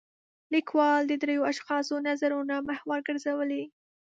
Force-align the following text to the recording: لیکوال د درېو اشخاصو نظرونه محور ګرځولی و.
لیکوال 0.53 1.01
د 1.07 1.13
درېو 1.23 1.47
اشخاصو 1.51 1.95
نظرونه 2.07 2.55
محور 2.67 2.99
ګرځولی 3.07 3.61
و. 3.67 3.69